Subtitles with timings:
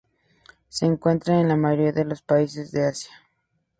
[0.67, 3.11] Se encuentra en la mayoría de los países de Asia.